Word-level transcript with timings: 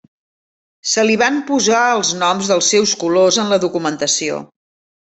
Se 0.91 1.03
li 1.09 1.17
van 1.23 1.37
posar 1.51 1.83
els 1.99 2.15
noms 2.23 2.51
dels 2.53 2.73
seus 2.75 2.99
colors 3.05 3.43
en 3.45 3.55
la 3.57 3.65
documentació. 3.69 4.43